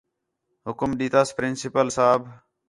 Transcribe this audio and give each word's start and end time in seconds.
حُکم 0.65 0.89
ݙِتاس 0.99 1.29
پرنسپل 1.35 1.87
صاحب 1.97 2.21